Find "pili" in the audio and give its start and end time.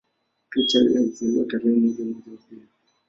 2.49-2.67